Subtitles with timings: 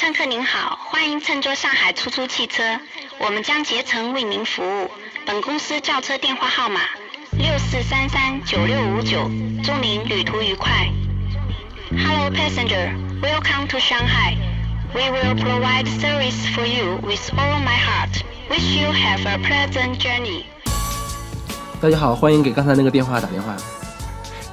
[0.00, 2.62] 乘客您好，欢迎乘坐上海出租汽车，
[3.18, 4.90] 我们将竭诚为您服务。
[5.26, 6.80] 本公司轿车电话号码
[7.32, 9.30] 六四三三九六五九，
[9.62, 10.72] 祝您旅途愉快。
[11.90, 14.38] Hello passenger, welcome to Shanghai.
[14.94, 18.22] We will provide service for you with all my heart.
[18.48, 20.44] Wish you have a pleasant journey.
[21.78, 23.54] 大家好，欢迎给刚才那个电话打电话，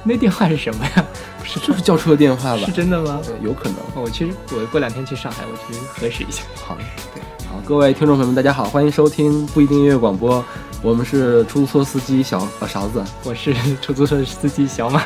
[0.04, 1.06] 那电话是什么呀？
[1.48, 2.62] 是就是叫车电话吧？
[2.66, 3.18] 是真的吗？
[3.24, 3.76] 对，有可能。
[3.94, 6.42] 哦，我其实我过两天去上海，我去核实一下。
[6.62, 6.76] 好，
[7.14, 10.44] 对，好，各位听众朋友们，大家好，欢迎收听不一定音乐广播，
[10.82, 15.00] 我们是出租车司机小呃勺子，我是出租车司机小马。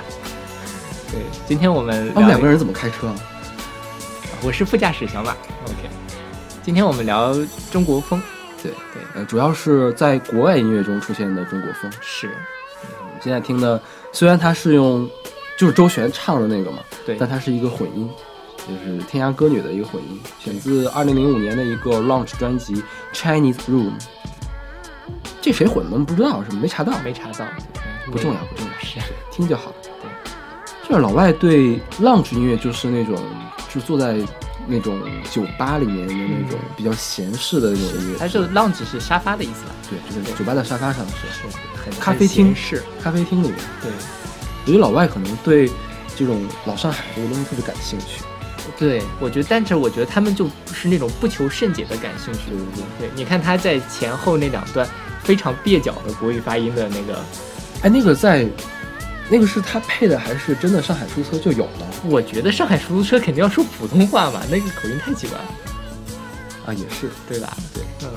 [1.12, 3.14] 对，今天我们他们两个人怎么开车啊？
[4.42, 5.30] 我是副驾驶小马。
[5.66, 5.88] OK，
[6.64, 7.32] 今天我们聊
[7.70, 8.20] 中国风。
[8.60, 11.88] 对对，呃，主要是在国外音乐中出现的中国风。
[12.00, 12.36] 是，
[13.20, 13.80] 现在听的
[14.12, 15.08] 虽然它是用
[15.56, 18.08] 就是周璇唱的那个嘛，对，但它是一个混音，
[18.66, 22.74] 就是天涯歌女的一个混音，选自二零零五年的一个 launch 专辑
[23.12, 23.90] 《Chinese Room》。
[25.40, 25.98] 这谁混的？
[25.98, 27.44] 不知道是没查到，没查到，
[28.06, 29.72] 不重要，不重要，是听就好。
[29.82, 33.18] 对，就是老外对 lounge 音乐就是那种，
[33.72, 34.16] 就坐在
[34.68, 38.18] 那种酒吧里面的那种比较闲适的那种音乐。
[38.18, 39.72] 它是 lounge 是沙发的意思吧？
[39.90, 43.58] 对，就是酒吧的沙发上是是咖啡厅是咖啡厅里面。
[43.82, 43.90] 对，
[44.64, 45.70] 我觉得老外可能对
[46.16, 48.22] 这种老上海这个东西特别感兴趣。
[48.78, 52.50] 对，我觉得，但是我觉得他们就不是那种不求甚解的感兴趣。
[52.50, 52.66] 对对
[52.98, 53.08] 对。
[53.08, 54.88] 对，你看他在前后那两段
[55.22, 57.20] 非常蹩脚的国语发音的那个，
[57.82, 58.46] 哎，那个在，
[59.28, 61.86] 那个是他配的还是真的上海出租车就有了？
[62.04, 65.44] 我觉得上海出租车肯定要说普通话嘛，那个口音太奇怪了。
[66.66, 67.56] 啊，也是，对吧？
[67.74, 68.08] 对，嗯，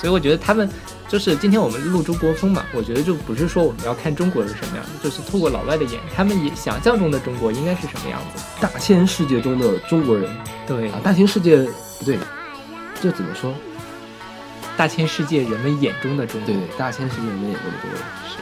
[0.00, 0.70] 所以我觉得他们
[1.08, 8.42] 就是今天我们录中国风嘛，我觉得就不是说我们要看中国是什么样子，就是透过老外的眼，他们也想象中的中国应该是什么样子。
[8.60, 10.28] 大千世界中的中国人
[10.66, 11.58] 对啊，大千世界
[11.98, 12.18] 不对，
[13.00, 13.54] 这怎么说？
[14.76, 16.54] 大千世界人们眼中的中国。
[16.54, 18.00] 对，大千世界人们眼中的中国人。
[18.28, 18.36] 是。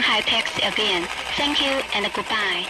[0.00, 1.02] Shanghai taxi again.
[1.36, 2.64] Thank you and goodbye.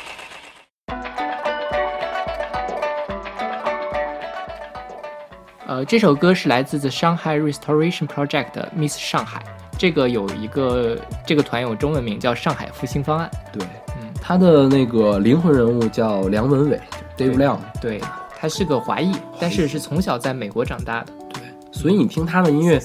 [5.68, 9.40] 呃，这首歌是来自 The Shanghai Restoration Project 的 Miss 上海。
[9.78, 13.30] 这个有一个这个团有中文名叫上海复兴方案。
[13.52, 13.64] 对，
[14.00, 16.80] 嗯，他的那个灵魂人物叫梁文伟
[17.16, 17.60] ，Dave 亮。
[17.80, 18.00] 对，
[18.36, 21.12] 他是个华裔，但是是从小在美国长大的。
[21.34, 22.80] 对，所以你听他的音乐，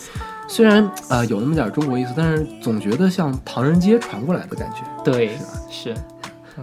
[0.48, 4.82] 虽然呃有那么点中国意思，但是总觉得像唐人街传过来的感觉。
[5.04, 5.32] 对
[5.70, 5.94] 是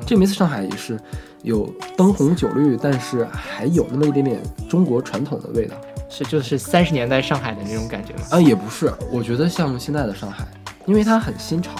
[0.06, 0.98] 这 Miss 上海也是
[1.42, 5.76] 有灯红酒绿，但是还有那么一点点中国传统的味道。
[6.08, 8.20] 是就是三十年代上海的那种感觉吗。
[8.30, 10.46] 啊，也不是，我觉得像现在的上海，
[10.84, 11.72] 因为它很新潮，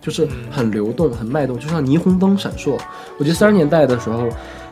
[0.00, 2.78] 就是很流动、很脉动，就像霓虹灯闪烁。
[3.18, 4.28] 我觉得三十年代的时候，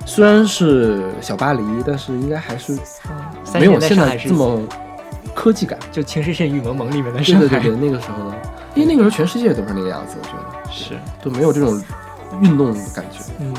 [0.07, 2.79] 虽然是小巴黎，但是应该还是
[3.55, 4.63] 没有现在这么
[5.41, 5.79] 科技感。
[5.91, 7.49] 就《情深深雨蒙蒙》里面的对上海。
[7.49, 8.35] 对对对，那个时候呢，
[8.75, 11.83] 因为那个时候全世界都是那个样子，我觉得是，都没有这种
[12.43, 13.21] 运动的感觉。
[13.39, 13.55] 嗯，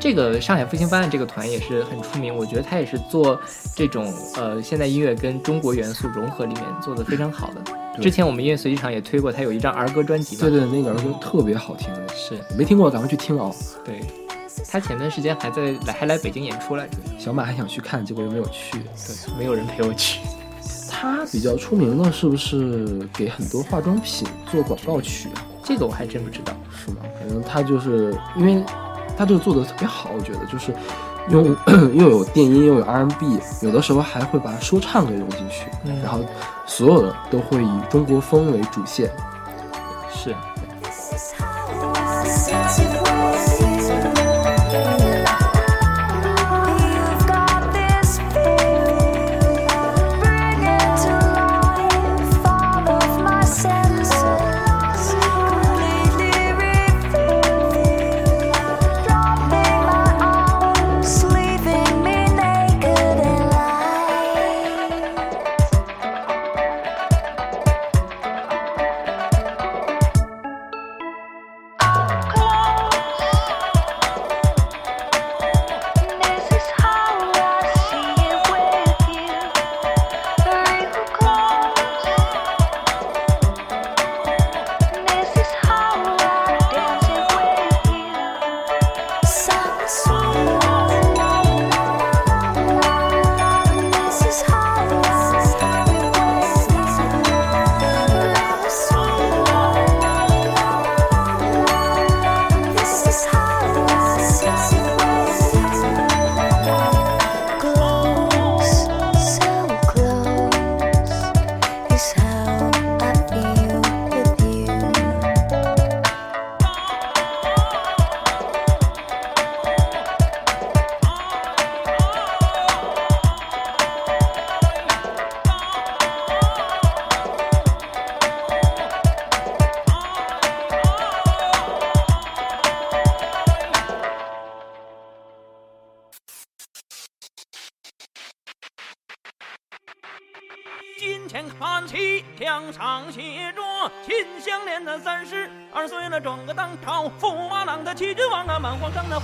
[0.00, 3.40] 这个上海复兴方案这个团也是很出名，我觉得他也是做
[3.76, 7.62] 这种呃现代音乐跟中国元素融合里面做的非常好的。
[8.02, 10.40] 之前我们音乐随机场也推过，他有一张儿歌专辑嘛。
[10.42, 13.54] 对对，那个儿歌特别好听，是没听过赶快去听哦。
[13.84, 14.00] 对。
[14.68, 18.72] 他前段时间还在来还来北京演出来着，小马还想去看，结果又没有去。
[18.72, 20.20] 对，没有人陪我去。
[20.98, 25.44] 他比较出名的是不是给很多化妆品做广告曲啊？
[25.62, 26.54] 这个我还真不知道。
[26.70, 26.96] 是吗？
[27.18, 28.64] 反正他就是因为
[29.16, 30.74] 他这个做的特别好，我觉得就是
[31.28, 31.54] 用
[31.92, 36.20] 又有电音又有 R&B，有的时候还会把说唱给融进去，嗯然后
[36.66, 39.10] 所有的都会以中国风为主线。
[40.10, 40.34] 是。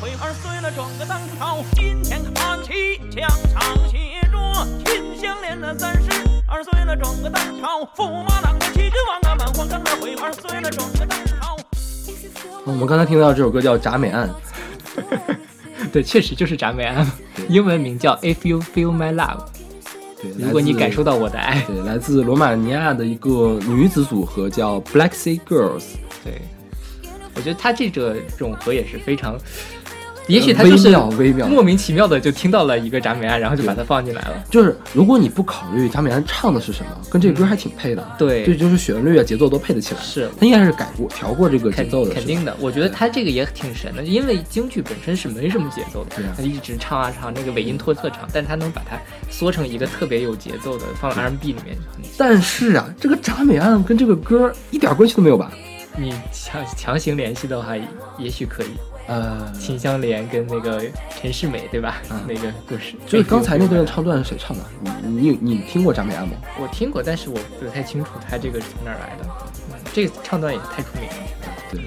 [0.03, 1.63] 回儿碎了，转个当朝。
[1.77, 6.11] 金钱看齐，墙上写着秦香莲的三十
[6.49, 11.57] 二岁了，转个当朝，驸马郎的齐君王啊，满皇上的回儿碎了，转个当朝。
[12.65, 14.29] 我们刚才听到这首歌叫《铡美案》，
[15.93, 17.09] 对，确实就是铡美案，
[17.49, 19.45] 英文名叫 If You Feel My Love。
[20.21, 25.85] 对，如果你感受到我的爱，对，来自罗马尼亚的一个女子组合叫 Black Sea Girls，
[26.25, 26.43] 对，
[27.37, 29.39] 我觉得她这个总和也是非常，
[30.29, 34.45] 也许他就是微妙微妙莫名其妙的就听到了一个铡美案，然后就把它放进来了。
[34.51, 38.07] 就是如果你不考虑铡美案唱的是什么，跟这个歌还挺配的。
[38.19, 40.01] 对这就是旋律啊、节奏都配得起来。
[40.01, 48.97] 是他应该是改过、调过这个节奏的，肯定的，我觉得他这个也挺神的，因为京剧本身是没什么节奏的他一直唱啊唱，那个尾音拖特长，但他能把它
[49.31, 55.51] 缩成一个特别有节奏的，放 R&B 里面，很但是啊，这个铡美案跟这个歌一点关系都没有吧？
[55.97, 57.75] 你强强行联系的话，
[58.19, 58.69] 也许可以。
[59.13, 60.83] 呃，秦香莲跟那个
[61.21, 62.01] 陈世美，对吧？
[62.11, 64.65] 嗯那个故事，就是刚才那段哎唱段是谁唱的？
[65.03, 66.35] 你你你听过铡美案吗？
[66.59, 69.29] 我听过，但是我不太清楚他这个是从哪儿来的。
[69.71, 71.15] 嗯这个唱段也太出名了。
[71.71, 71.83] 对，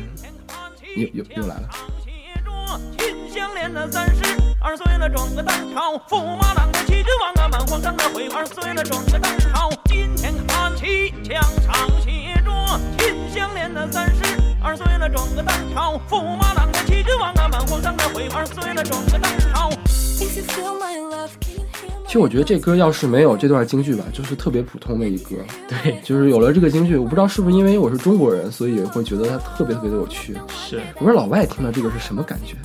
[0.95, 1.69] 又又又来了。
[2.03, 2.11] 写
[2.45, 4.21] 着秦香莲的三十
[4.61, 9.71] 二岁了，转个当朝，驸马郎的齐君王啊，满皇上的回二岁了，转个当朝。
[9.85, 14.21] 金钱看齐，墙上写着秦香莲的三十
[14.65, 19.69] 二岁了，转个当朝，驸马郎的齐君王啊，满皇上的回二岁了，转个当朝。
[20.17, 25.35] If you feel my love, can you hear my 其实我觉得这歌要是没有这段京剧吧，就是特别普通的一歌。
[25.69, 30.35] 对，就是有了这个京剧，我不知道是不是因为我是中国人，所以会觉得它特别特别的有趣。
[30.49, 32.55] 是，我说老外听到这个是什么感觉？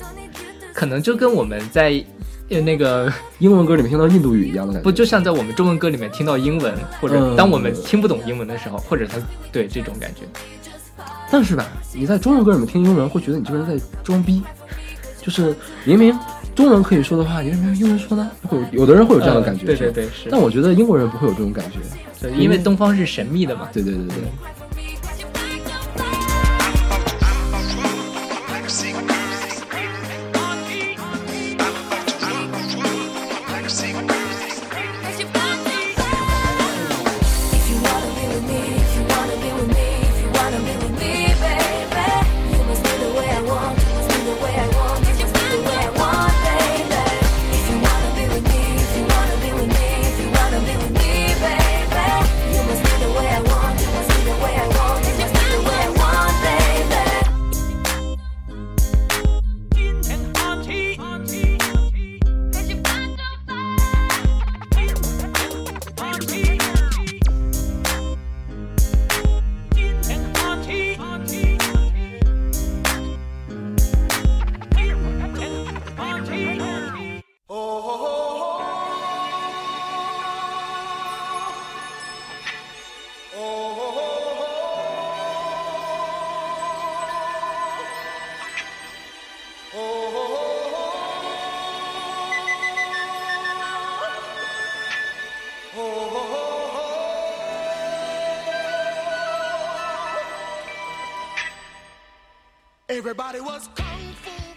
[0.73, 2.03] 可能就跟我们在
[2.49, 4.83] 呃那个英文歌里面听到印度语一样的感觉。
[4.83, 9.19] 不就像在我们中文歌里面听到英文，或者嗯当我们听不懂英文的时候，或者他
[9.51, 10.21] 对这种感觉。
[11.31, 14.43] 但是吧，你在中文歌里面听英文，会觉得你这个人在装逼，
[15.21, 16.13] 就是明明
[16.53, 18.29] 中文可以说的话，你为什么用英文说呢？
[18.43, 19.61] 会有有的人会有这样的感觉。
[19.61, 21.79] 呃对对对是但我觉得英国人不会有这种感觉。
[22.21, 23.69] 对，因为东方是神秘的嘛。
[23.71, 24.17] 对对对对。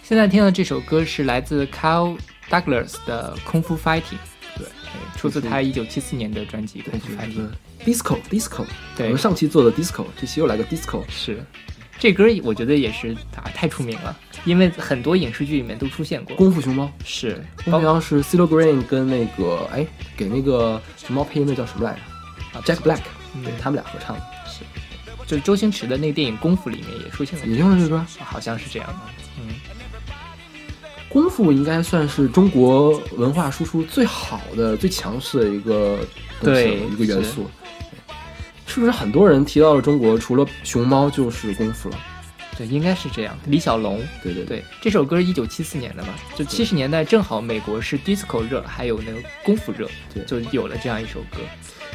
[0.03, 2.17] 现在听的这首歌是来自 Kyle
[2.51, 4.03] Douglas 的《空腹 Fighting》，
[4.57, 4.67] 对，
[5.17, 7.49] 出自他一九七四年的专辑《空腹 Fighting》。
[7.85, 8.65] disco disco，
[8.97, 11.03] 对我们上期做的 disco，这期又来个 disco。
[11.09, 11.45] 是，
[11.99, 16.35] 这歌我觉得也是啊太出名了，因为很多影视剧里面都出现过。
[16.37, 17.35] 功夫熊猫，是，
[17.65, 19.87] 功夫熊猫是 CeeLo Green 跟那个哎
[20.17, 22.59] 给那个熊猫配音的叫什么来着？
[22.59, 23.01] 啊，Jack Black，
[23.35, 24.23] 嗯对他们俩合唱的，
[25.27, 28.05] 就是周星驰的那个电影《功夫》里面也出现了，也用了这歌。
[28.21, 28.97] 好像是这样的。
[29.39, 29.55] 嗯，
[31.09, 35.99] 功夫应该算是中国文化输出最好的、最强势的一个
[36.41, 37.51] 东西对一个元素。
[38.67, 41.99] 是不是很多人提到了中国，除了熊猫就是功夫了？
[42.57, 43.37] 对，应该是这样。
[43.47, 49.89] 李小龙，对对对，这首歌是一九七四年的嘛，就七十年代正好美国是 disco 热，还有那个功夫热，
[50.27, 51.39] 就有了这样一首歌。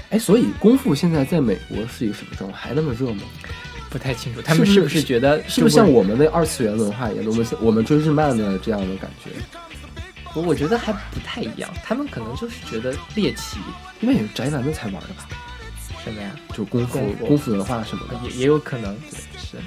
[0.10, 2.62] 哎，所以功夫现在在美国是一个什么状况？
[2.62, 3.24] 还那么热吗？
[3.90, 9.32] 不太清楚他们是不是觉得是不是像我们的二次元文化一样，我们我们追日漫的这样的感觉？
[10.36, 13.58] 我我觉得还不太一样，他们可能就是觉得猎奇
[14.00, 15.28] 因为也是宅男们才玩的吧？
[16.04, 18.16] 什么呀，就功夫功夫功夫文化什么的。
[18.30, 19.58] 也也有可能，对，是。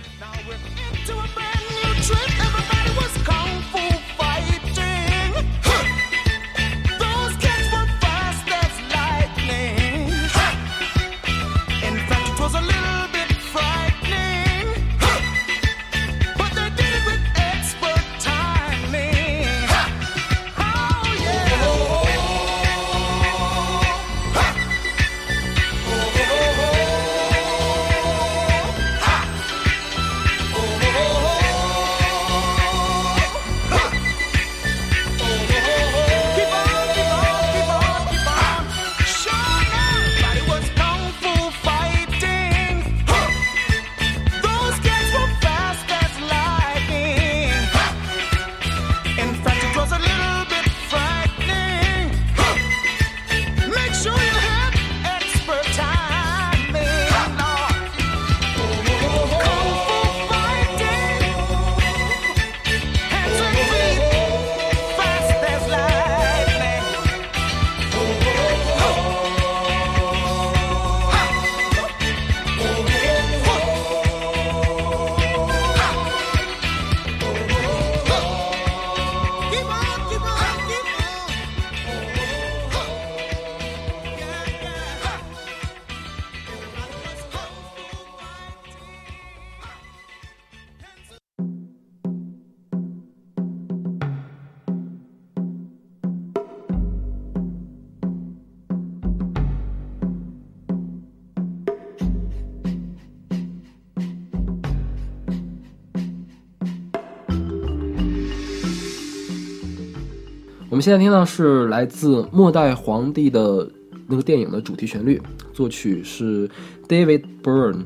[110.82, 113.70] 们现在听到是来自《末代皇帝》的
[114.08, 115.22] 那个电影的主题旋律，
[115.54, 116.50] 作曲是
[116.88, 117.84] David Byrne。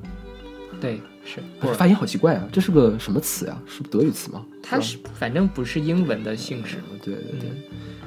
[0.81, 3.61] 对，是哎发音好奇怪啊，这是个什么词呀？
[3.67, 4.47] 是德语词吗？
[4.62, 6.79] 它是反正不是英文的姓氏。
[7.05, 7.50] 对对对。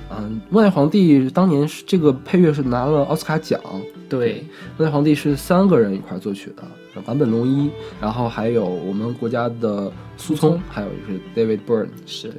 [0.10, 3.62] 嗯，《末代皇帝》当年是这个配乐是拿了奥斯卡奖。
[4.10, 4.40] 对，
[4.76, 6.64] 《末代皇帝》是三个人一块儿作曲的，
[7.06, 7.70] 坂本龙一，
[8.02, 11.90] 然后还有我们国家的苏聪，聪还有就是 David Byrne。
[12.08, 12.34] 是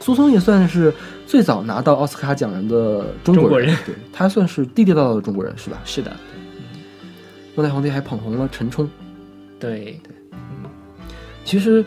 [0.00, 0.92] 苏松也算是
[1.26, 5.78] 最早拿到奥斯卡奖人的中国人对他算是地地道道的中国人，是吧？
[5.84, 6.16] 是的，
[7.54, 8.88] 末代皇帝还捧红了陈冲。
[9.58, 10.70] 对对，嗯，
[11.44, 11.84] 其实，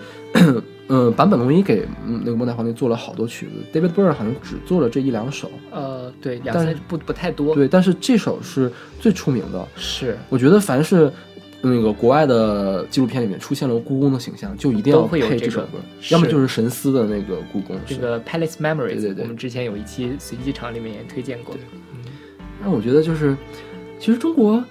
[0.89, 5.50] 嗯，坂本龙一给嗯那个末代皇帝做了好多曲子，David Byrne 好像只做了这一两首。
[5.72, 9.65] 呃，对，两但是三不不太多。，对，但是这首是最出名的。
[9.77, 11.10] 是我觉得凡是
[11.62, 17.77] 那个国外的纪录片里面出现了故宫的形象，就一定要配这首歌，是要么就是神思的那个故宫。
[17.86, 21.56] 这个 Palace Memories，对对对我们之前有一期随机场里面也推荐过。
[22.62, 23.36] 让我觉得就是，
[24.00, 24.63] 其实中国，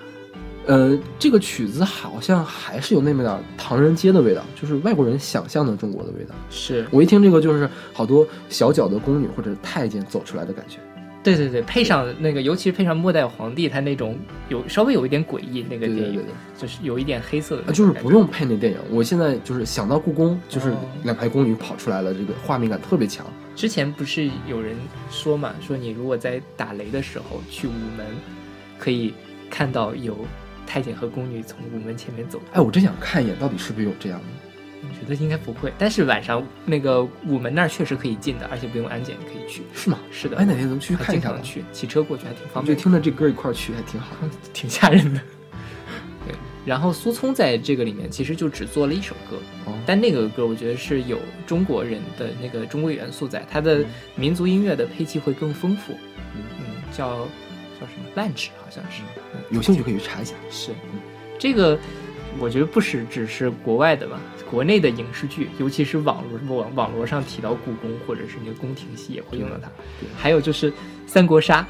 [0.67, 6.35] 呃，这个曲子好像还是有那么点唐人街的味道，就是外国人想象的中国的味道。
[6.51, 10.79] 是我一听这个，就是好多小脚的宫女或者太监走出来的感觉。
[11.23, 23.27] 对对对，配上那个，尤其是配上末代皇帝，他那种有稍微有一点诡异，那个电影对对对对就是有一点黑色的啊，就是不用配那电影，我现在就是想到故宫，就是哦两排宫女跑出来了，这个画面感特别强。
[23.55, 24.75] 之前不是有人
[25.11, 28.07] 说嘛，说你如果在打雷的时候去午门，
[28.79, 29.13] 可以
[29.51, 30.17] 看到有
[30.67, 32.41] 太监和宫女从午门前面走。
[32.53, 34.50] 哎，我真想看一眼，到底是不是有这样的？
[34.83, 39.63] 我觉得应该不会，但是晚上那个午门那儿确实可以进的，而且不用安检可以去。
[39.75, 39.99] 是吗？
[40.11, 41.29] 是的，哎，哪天咱们去看一下？
[41.29, 42.83] 经常去，骑车过去还挺方便就。
[42.83, 44.17] 听着这歌一块儿去，还挺好。
[44.53, 45.21] 挺吓人的。
[46.27, 46.35] 对，
[46.65, 53.85] 然后苏聪在这个里面其实就只做了一首歌，哦但那个歌我觉得是有中国人的那个中国元素在，它的
[54.15, 55.93] 民族音乐的配器会更丰富。
[56.35, 57.27] 嗯嗯，叫
[57.79, 59.03] 叫什么？lunch 好像是，
[59.35, 60.35] 嗯有兴趣可以去查一下。
[60.51, 60.71] 是
[61.39, 61.79] 这个。
[62.39, 64.21] 我觉得不是只是国外的吧，
[64.51, 69.71] 国内的影视剧，尤其是网络网网络上提到故宫或者是那个宫廷戏也会用到它。
[70.17, 70.73] 还有就是
[71.07, 71.65] 三国杀，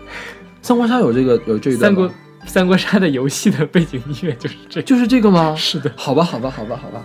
[0.63, 2.11] 三国杀有这个有这一段三国
[2.47, 4.83] 三国杀的游戏的背景音乐就是这个。
[4.87, 5.55] 就是这个吗？
[5.55, 7.05] 是的，好吧，好吧，好吧，好吧。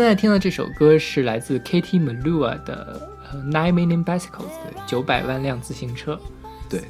[0.00, 4.28] 现在听的这首歌是来自 Katie Melua 的呃《Nine Million Bicycles》，
[4.64, 6.18] 对，九百万辆自行车。
[6.70, 6.80] 对，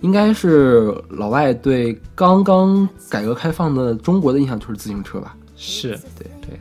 [0.00, 5.36] 应该是老外对刚刚改革开放的中国的印象就是自行车吧？
[5.56, 6.60] 是对对，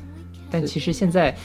[0.51, 1.35] 但其实现在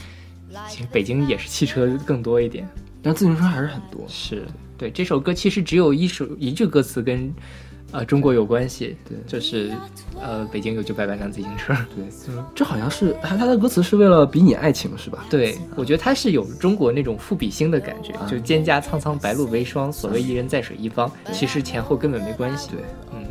[0.69, 2.69] 其实北京也是汽车更多一点。
[3.01, 4.05] 但自行车还是很多。
[4.07, 4.45] 是
[4.77, 7.33] 对这首歌其实只有一首一句歌词跟
[7.91, 9.71] 呃中国有关系，对就是
[10.21, 11.73] 呃北京有九百万辆自行车。
[11.95, 15.25] 对，嗯这好像是他他的歌词是为了比拟爱情是吧？
[15.29, 22.69] 对，我觉得他是有中国那种赋比兴的感觉，就蒹葭苍苍，白露为霜，所谓伊人在水一方，其实前后根本没关系。
[22.71, 22.79] 对，
[23.13, 23.23] 嗯，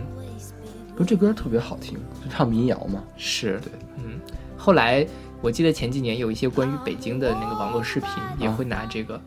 [0.97, 3.03] 不是这歌特别好听，就唱民谣嘛。
[3.17, 4.21] 是对，嗯。
[4.57, 5.07] 后来
[5.43, 9.21] 我记得前几年有一些关于北京的那个网络视频也会拿这个。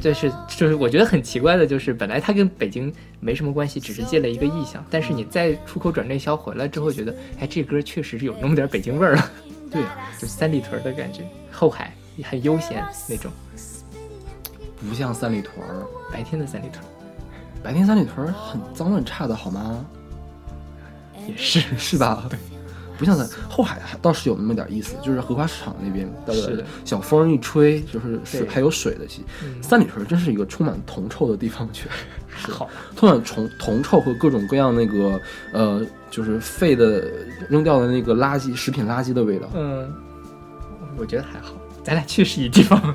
[0.00, 9.30] 这是就是我觉得很奇怪的，就是本来它跟北京没什么关系，只是借了一个意象，但是你再出口转内销回来之后，觉得哎，这歌确实是有那么点北京味儿了。
[9.70, 13.32] 对啊、就三里屯的感觉，后海很悠闲那种，
[14.88, 16.84] 不像三里屯儿，白天的三里屯。
[17.62, 19.84] 白天三里屯很脏乱差的好吗？
[21.26, 22.28] 也是是吧？
[22.98, 29.24] 不像在后海还倒是有那么点意思，就是荷花市场那边，对是的小风一吹，就是水还有水的气。
[29.42, 31.88] 嗯三里屯真是一个充满铜臭的地方去，
[32.28, 35.20] 还 好，充满铜铜臭和各种各样那个
[35.52, 37.10] 呃，就是废的
[37.48, 39.48] 扔掉的那个垃圾食品垃圾的味道。
[39.54, 39.92] 嗯，
[40.96, 42.94] 我觉得还好，咱俩去是一地方。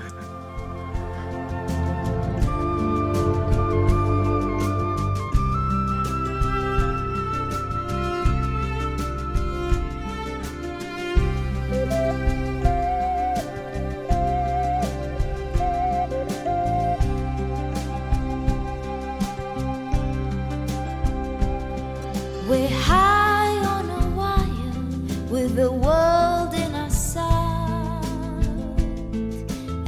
[25.60, 28.06] The world in our sight.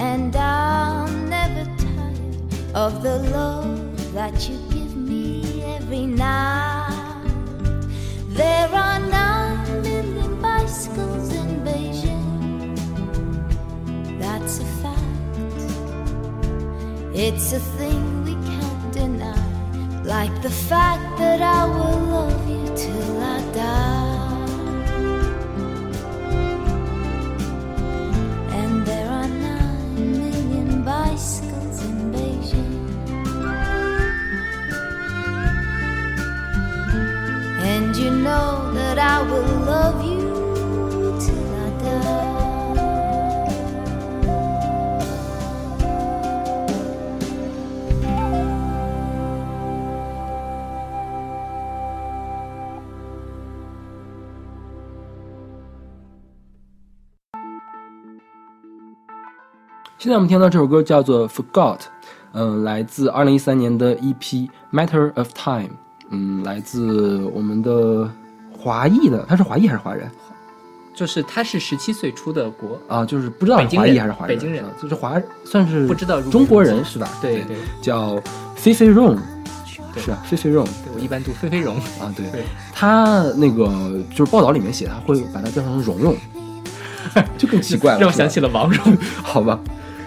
[0.10, 2.36] And I'm never tired
[2.74, 7.24] of the love that you give me every night.
[8.42, 12.76] There are nine million bicycles in Beijing.
[14.20, 15.60] That's a fact.
[17.16, 19.48] It's a thing we can't deny.
[20.04, 24.01] Like the fact that I will love you till I die.
[39.04, 42.22] I will love you till I die.
[59.98, 61.78] 现在我们听到这首歌叫做《Forgot》，
[62.34, 64.20] 嗯、来自二零一三年的 EP
[64.72, 65.70] 《Matter of Time》，
[66.10, 68.10] 嗯，来自我们的
[68.62, 70.10] 华裔的，他是华裔还是华人
[70.94, 73.04] 就是他是十七岁出的国，啊？
[73.06, 77.10] 就是不知道是华裔还是华人，北京人啊就是华算是不知道中国人是吧？
[77.22, 78.22] 对对叫
[78.56, 78.94] 菲菲
[79.94, 80.62] 对是啊，菲菲对
[80.94, 81.76] 我一般读菲菲荣。
[82.00, 82.44] 啊，对对，
[82.74, 86.16] 他那个就是报道里面写他会把它叫成蓉蓉，
[87.38, 88.98] 就更奇怪了，让我想起了王蓉。
[89.24, 89.60] 好吧。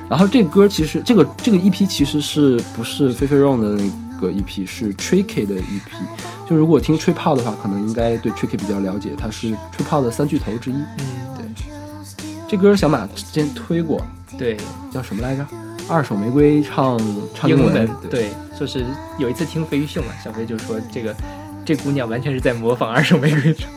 [0.08, 3.90] 然后这歌其实这个这个 EP 其实是不是菲菲 Rong 的那
[4.24, 6.48] 个 EP，是 Tricky 的 EP。
[6.48, 10.74] 就如果听吹泡的话，可能应该对 Tricky 比较了解，他是吹泡的三巨头之一。
[10.74, 11.46] 嗯，对，
[12.48, 14.00] 这歌小马之前推过，
[14.38, 14.56] 对，
[14.90, 15.46] 叫什么来着？
[15.88, 16.98] 二手玫瑰唱
[17.34, 18.87] 唱英文，文对，就是
[19.18, 21.14] 有一次听飞鱼秀嘛，小飞就说这个
[21.64, 23.68] 这姑娘完全是在模仿二手玫瑰唱。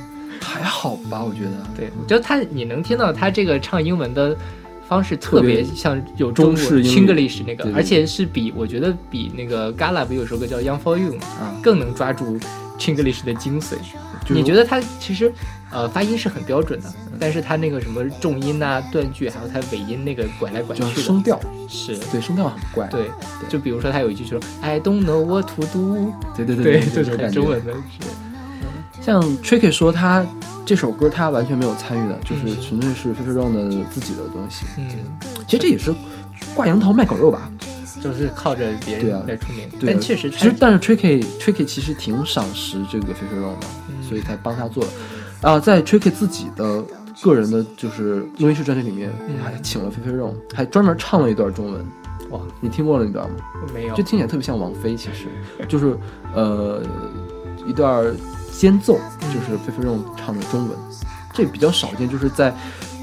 [0.41, 1.23] 还好吧？
[1.23, 1.51] 我觉得。
[1.75, 4.36] 对，我觉得她你能听到她这个唱英文的
[4.88, 11.15] 方式特别像有中中式英语 Chinglish 那个，而且是比我觉得比那个 Gala 不有首歌叫 Young for You
[11.62, 12.39] 更能抓住
[12.80, 13.76] Chinglish 的精髓。
[14.30, 15.32] 你觉得它其实
[15.71, 22.88] 呃发音是很标准的，但是它那个什么重音呐、断句，还有它尾音那个拐来拐去的，声调，是对，声调很怪。
[22.88, 23.10] 对，
[23.47, 30.26] 就比如说它有一句说 I don't know what to do，对对对，对，就是很中文的，是像 Tricky 说他
[30.67, 34.65] 这首歌他完全没有参与的，就是嗯纯粹是菲菲 Rong 的自己的东西。
[34.77, 34.86] 嗯，
[35.47, 35.95] 其实这也是
[36.53, 37.49] 挂羊头卖狗肉吧？
[38.01, 44.03] 就是靠着别人来出名，对啊，但确实其实但是 Tricky Tricky 其实挺赏识这个菲菲 Rong 的，嗯。
[44.03, 45.49] 所以才帮他做的。
[45.49, 46.84] 啊，在 Tricky 自己的
[47.21, 49.36] 个人的就是录音室专辑里面，嗯。
[49.41, 51.86] 还请了菲菲 Rong，还专门唱了一段中文。
[52.30, 53.36] 哇，你听过了那段吗？
[53.73, 53.95] 没有。
[53.95, 55.27] 就听起来特别像王菲，其实。
[55.65, 55.97] 就是
[56.36, 56.84] 呃
[57.65, 58.06] 一段
[58.57, 60.77] 间奏，就是菲菲 Rong 唱的中文，
[61.33, 62.53] 这比较少见，就是在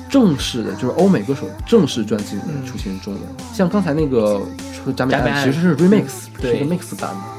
[0.08, 3.22] 正式的，就是欧美歌手正式专辑里面嗯出现中文。
[3.52, 4.40] 像刚才那个
[4.84, 6.06] 说《假美假美爱爱》其实是 remix，、
[6.40, 7.34] 对是一个 mix 版的。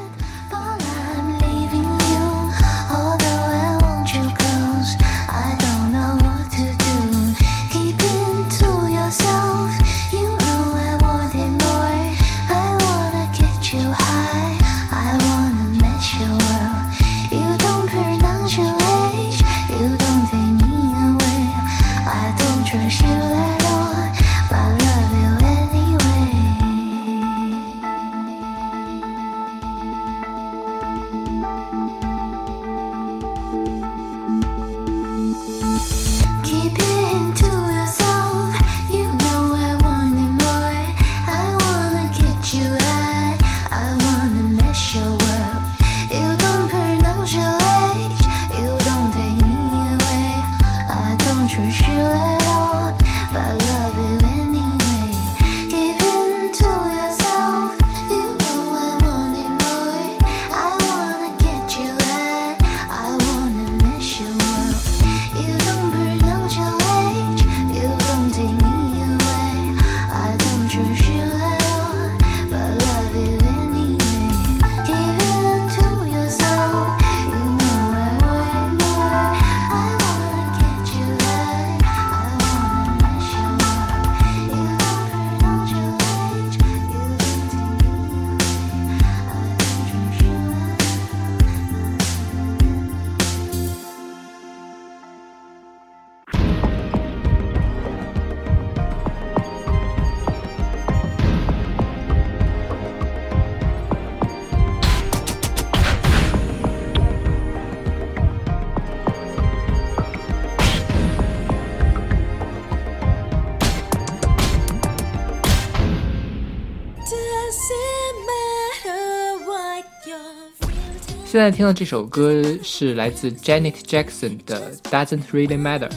[121.36, 125.90] 现在听到这首歌是来自 Janet Jackson 的《Doesn't Really Matter》，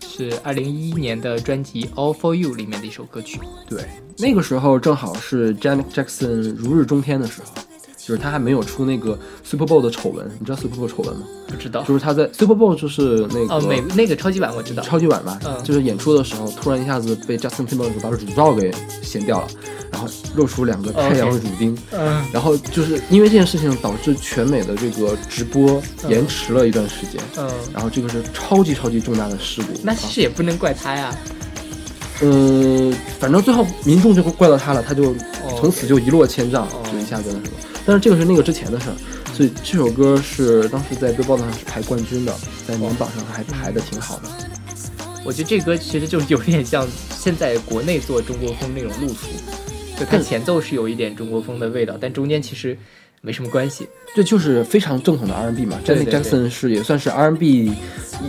[0.00, 3.38] 是二零一一年的专辑《All for You》里面的一首歌曲。
[3.68, 3.84] 对，
[4.16, 7.62] 那个时候正好是 Janet Jackson 如日中天的时候，
[7.98, 10.26] 就是他还没有出那个 Super Bowl 的丑闻。
[10.38, 11.26] 你知道 Super Bowl 丑闻吗？
[11.46, 14.82] 不知道就是他在 Super Bowl 就是那个哦，美那个超级碗我知道。
[14.82, 18.72] 超级碗吧，嗯就是演出的时候，突然一下子被 Justin Timberlake 把乳罩给
[19.02, 29.68] 掀掉了，然后露出两个太阳乳钉，嗯，然后就是因为这件事情导致全美的这个直播延迟了一段时间，嗯，然后这个是超级超级重大的事故。
[29.82, 31.14] 那其实也不能怪他呀。
[32.22, 36.82] 嗯，反正最后民众就会怪到他了，他就哦从此就一落千丈，哦。
[36.92, 37.58] 就一下子那什么。
[37.86, 38.96] 但是这个是那个之前的事儿，
[39.32, 42.34] 所以这首歌是当时在 Billboard 上是排冠军的，
[42.68, 44.28] 在年榜上还排的挺好的。
[45.24, 46.86] 我觉得这歌其实就有点像
[47.18, 49.26] 现在国内做中国风那种路数，
[50.00, 52.76] 就它前奏是有一点中国风的味道，但中间其实
[53.20, 53.86] 没什么关系。
[54.14, 57.70] 这就是非常正统的 R&B 嘛对 Janet 对对 Jackson 是也算是 R&B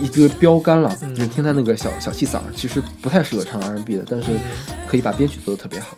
[0.00, 0.94] 一个标杆了。
[1.02, 4.28] 嗯你听他那个小小气嗓，其实不太适合唱 R&B 的，但是
[4.86, 5.96] 可以把编曲做得特别好。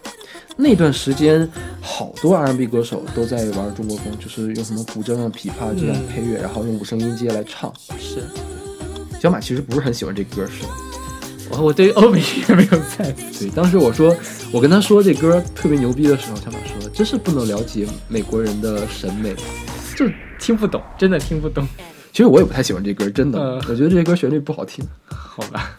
[0.57, 1.49] 那段时间，
[1.81, 7.75] 好多 R&B 歌手都在玩中国风，就是用什么古筝啊、琵琶这样嗯配乐，然后用五声音阶来唱。
[7.99, 8.23] 是
[9.21, 10.69] 小马其实不是很喜欢这歌，是吧？
[11.57, 13.21] 我我对欧美音乐没有在乎。
[13.39, 14.15] 对，当时我说
[14.53, 19.35] 我跟他说这歌特别牛逼的时候，他们说真是不能了解美国人的审美。
[19.97, 20.07] 就
[20.39, 21.67] 听不懂，真的听不懂。
[22.13, 24.85] 其实我也不太喜欢这歌，真的，嗯我觉得这歌旋律不好听。
[25.07, 25.77] 好吧。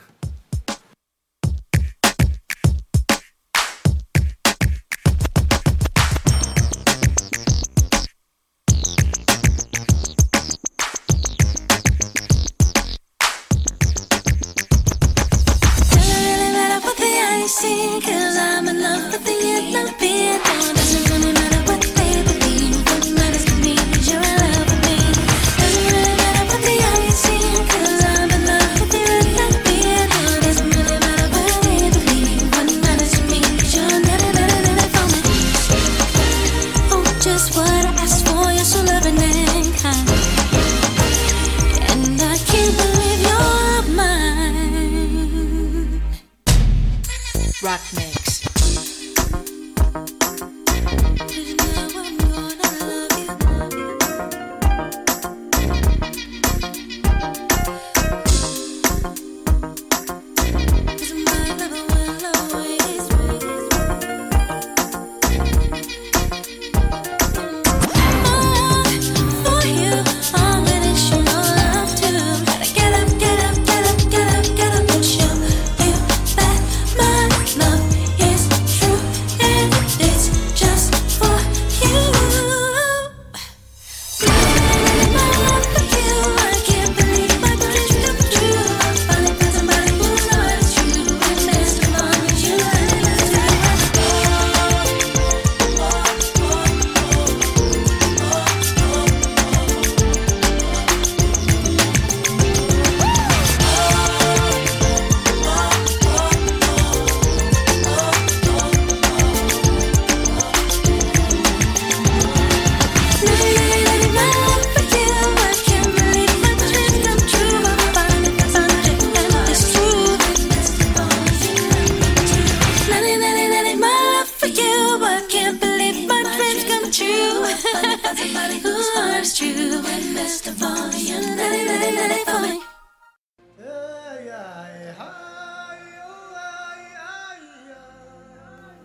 [129.35, 132.61] True and best of all, you're nutty, nutty, nutty for me.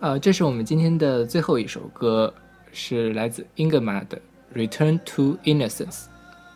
[0.01, 2.33] 呃，这是我们今天的最后一首歌，
[2.73, 4.17] 是来自 Ingmar 的
[4.53, 5.85] 《Return to Innocence》。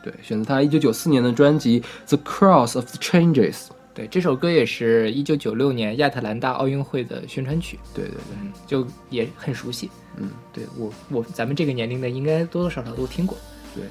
[0.03, 3.55] 对，选择他一九九四年的专辑《The Cross of the Changes》。
[3.95, 9.89] 对，这首歌也是一九九六年亚特兰大奥运会的宣传曲，对对对，嗯，就也很熟悉。
[10.17, 13.37] 嗯，对我我咱们这个年龄的应该多多少少都听过。
[13.73, 13.85] 对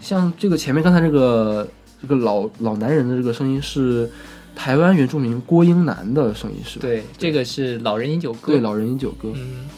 [0.00, 1.68] 像这个前面刚才这个
[2.00, 4.08] 这个老老男人的这个声音是
[4.54, 6.82] 台湾原住民郭英男的声音是吧？
[6.82, 8.58] 对，这个是《老人饮酒歌对，》。
[8.62, 9.32] 老人饮酒歌。
[9.34, 9.68] 嗯，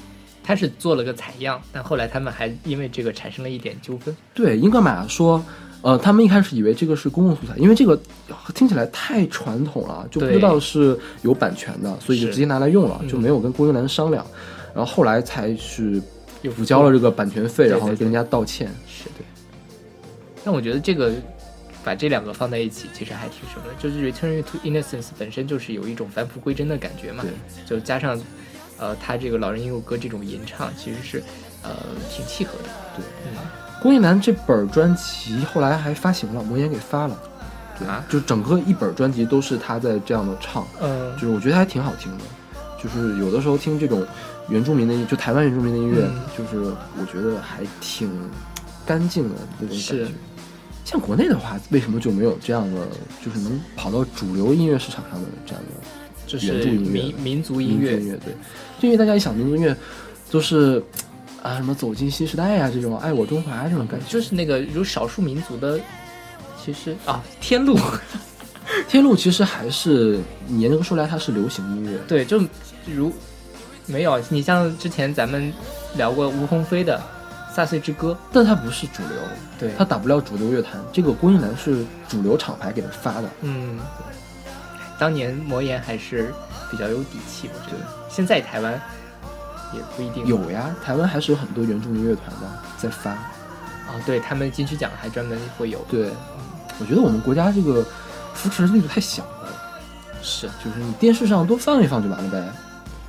[0.43, 4.15] 他是做了个采样，但后来他们还因为这个产生了一点纠纷。
[4.35, 5.45] 对，英格玛说，
[5.83, 8.01] 呃，他们一开始以为这个是公共素材，因为这个
[8.55, 14.25] 听起来太传统了，就不知道是有版权的，所以就直接拿来用了，嗯就没有跟郭英男商量。
[14.75, 16.01] 然后后来才去
[16.41, 18.69] 又补交了这个版权费，然后跟人家道歉。
[18.89, 19.27] 是对。
[20.45, 21.13] 但我觉得这个
[21.85, 27.25] 把这两个放在一起，其实还挺什么的，就是 Return to Innocence 本身就是有一种返璞归真的感觉嘛，
[27.67, 28.19] 就加上
[28.79, 31.23] 呃他这个老人音乐歌这种吟唱，其实是
[31.63, 31.71] 呃
[32.11, 32.71] 挺契合的。
[32.97, 33.37] 对，嗯，
[33.83, 37.19] 郭英男这本专辑后来还发行了，魔岩给发了，
[37.77, 38.05] 对，啊？
[38.09, 42.25] 就整个一本专辑都是他在这样的唱，嗯就是我觉得还挺好听的。
[42.81, 44.07] 就是有的时候听这种
[44.49, 46.21] 原住民的音，就台湾原住民的音乐，嗯。
[46.37, 48.09] 就是我觉得还挺
[48.87, 50.07] 干净的那种感觉。
[50.85, 52.87] 像国内的话，为什么就没有这样的，
[53.25, 55.87] 就是能跑到主流音乐市场上的这样的
[56.27, 56.91] 就是原住音乐？
[56.91, 57.97] 民民族音乐。
[57.97, 58.19] 民族音乐？
[58.25, 58.35] 对，
[58.81, 59.77] 就因为大家一想民族音乐，
[60.31, 60.83] 都是
[61.43, 64.07] 啊什么走进新时代呀、这种爱我中华这种感觉。
[64.09, 65.79] 就是那个如少数民族的，
[66.63, 67.77] 其实啊，天路，
[68.89, 72.41] 天路其实还是你研究出来它是流行音乐，对，就
[72.87, 73.13] 如
[73.87, 75.53] 没有你像之前咱们
[75.97, 77.01] 聊过吴鸿飞的
[77.55, 78.17] 《萨碎之歌。
[78.33, 79.11] 但它不是主流，》，
[79.59, 80.81] 对，它打不了主流乐坛。
[80.93, 83.81] 这个郭一男是主流厂牌给他发的，嗯，
[84.99, 86.33] 当年魔岩还是
[86.71, 87.85] 比较有底气，我觉得。
[88.09, 88.81] 现在台湾
[89.75, 93.13] 也不一定有呀，台湾还是有很多原住民乐团的在发。
[93.13, 96.11] 哦，对他们金曲奖还专门会有，对，
[96.79, 97.85] 我觉得我们国家这个
[98.33, 99.49] 扶持力度太小了，
[100.23, 102.53] 是，就是你电视上多放一放就完了呗。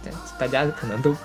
[0.03, 1.15] 对大家可能都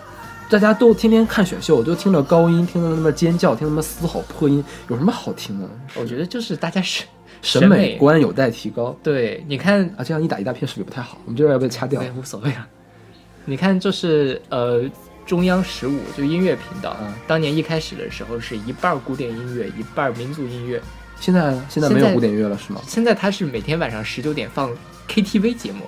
[0.48, 5.68] 大家都天天看选秀，都听着高音，听着那么尖叫，听他妈嘶吼破音，有什么好听的？
[5.96, 7.07] 我觉得就是大家审
[7.42, 10.05] 审美观有待提高对，你看啊！
[10.05, 11.18] 这样一打一大片是不是不太好？
[11.24, 12.66] 我们这边要被掐掉对，无所谓啊。
[13.44, 14.83] 你看，就是呃，
[15.28, 20.80] 中央十五就音乐频道，嗯当年一开始的时候是一半儿古典音乐，一半儿民族音乐。
[21.20, 22.80] 现在现在没有古典乐了是吗？
[22.86, 24.70] 现在它是每天晚上十九点放
[25.06, 25.86] KTV 节目，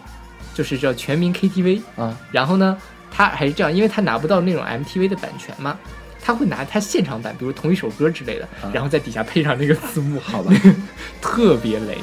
[0.52, 1.80] 就是叫全民 KTV。
[1.96, 2.76] 啊，然后呢，
[3.10, 5.78] 他还是这样，因为他拿不到那种 MTV 的版权嘛，
[6.20, 10.52] 他会拿他现场版，比如同一首歌之类的，啊然后在底下配上那个字幕，好吧，
[11.22, 11.96] 特别雷。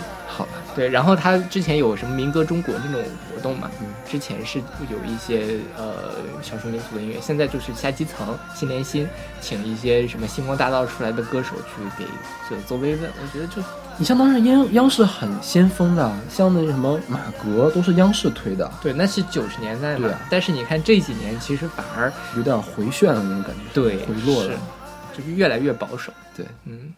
[0.78, 3.70] 对，然后他之前有什么民歌中国那种活动嘛？
[3.82, 4.60] 嗯之前是
[4.90, 9.06] 有一些呃少数民族的音乐，现在就是下基层心连心
[9.42, 12.06] 请一些什么星光大道出来的歌手去给
[12.48, 13.62] 做做慰问，我觉得就
[13.98, 20.10] 你像当时央央视很先锋的，像那什么马格都是央视推的，对，那是九十年代嘛。
[20.30, 24.52] 但是你看这几年，其实反而有点回旋了那种感觉，对回落了，
[25.18, 26.13] 就是越来越保守。
[26.36, 26.94] 对，嗯。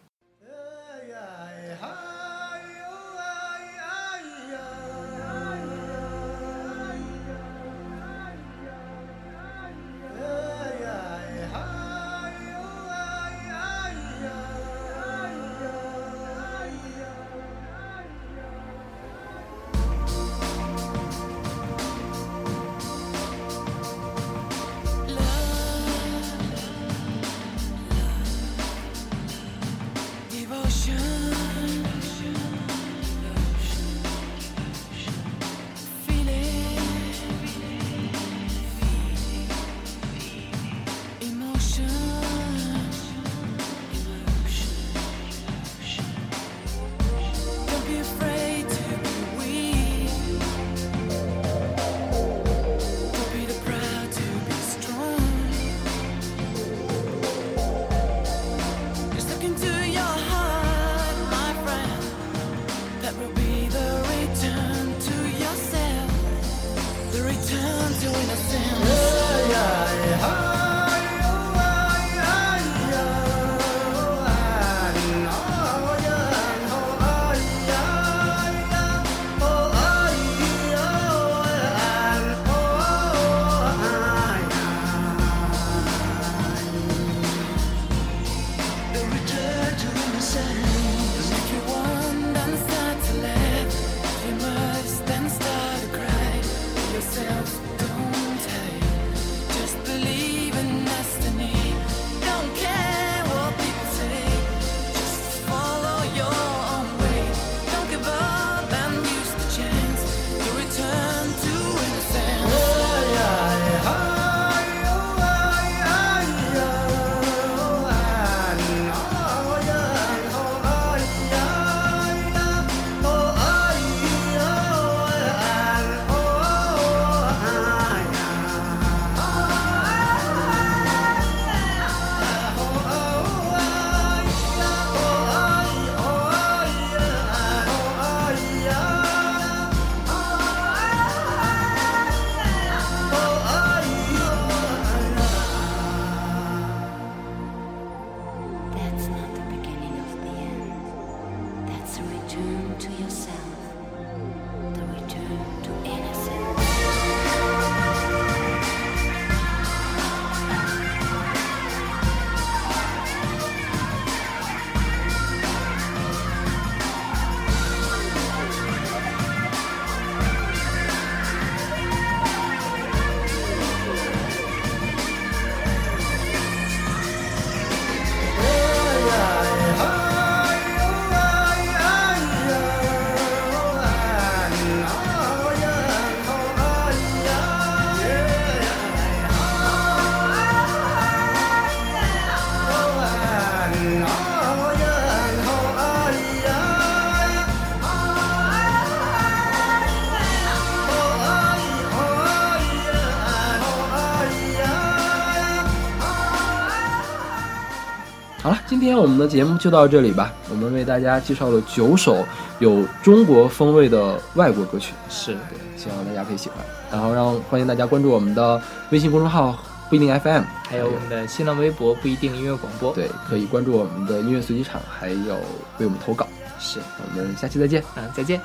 [208.80, 210.32] 今天我们的节目就到这里吧。
[210.48, 212.24] 我们为大家介绍了九首
[212.60, 216.64] 有中国风味的外国歌曲，是对，希望大家可以喜欢。
[216.90, 218.58] 然后让欢迎大家关注我们的
[218.88, 219.54] 微信公众号
[219.90, 225.34] 不一定 FM，还有我们的新浪微博不一定音乐广播，对，可以关注我们的音乐随机场，还有
[225.76, 226.26] 为我们投稿。
[226.58, 227.84] 是，我们下期再见。
[227.96, 228.40] 嗯，再见。